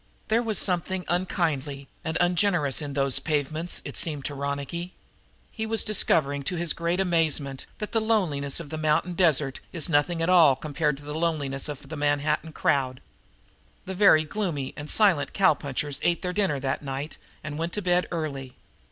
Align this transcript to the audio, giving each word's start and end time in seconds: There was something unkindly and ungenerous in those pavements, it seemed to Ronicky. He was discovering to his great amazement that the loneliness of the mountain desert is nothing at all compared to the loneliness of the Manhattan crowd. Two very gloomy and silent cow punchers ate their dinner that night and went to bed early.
There 0.29 0.41
was 0.41 0.57
something 0.57 1.05
unkindly 1.09 1.87
and 2.03 2.17
ungenerous 2.19 2.81
in 2.81 2.93
those 2.93 3.19
pavements, 3.19 3.83
it 3.85 3.95
seemed 3.97 4.25
to 4.25 4.33
Ronicky. 4.33 4.93
He 5.51 5.67
was 5.67 5.83
discovering 5.83 6.41
to 6.45 6.55
his 6.55 6.73
great 6.73 6.99
amazement 6.99 7.67
that 7.77 7.91
the 7.91 8.01
loneliness 8.01 8.59
of 8.59 8.71
the 8.71 8.79
mountain 8.79 9.13
desert 9.13 9.59
is 9.71 9.89
nothing 9.89 10.19
at 10.23 10.27
all 10.27 10.55
compared 10.55 10.97
to 10.97 11.03
the 11.03 11.13
loneliness 11.13 11.69
of 11.69 11.87
the 11.87 11.97
Manhattan 11.97 12.51
crowd. 12.51 12.99
Two 13.85 13.93
very 13.93 14.23
gloomy 14.23 14.73
and 14.75 14.89
silent 14.89 15.33
cow 15.33 15.53
punchers 15.53 15.99
ate 16.01 16.23
their 16.23 16.33
dinner 16.33 16.59
that 16.59 16.81
night 16.81 17.19
and 17.43 17.59
went 17.59 17.71
to 17.73 17.83
bed 17.83 18.07
early. 18.09 18.55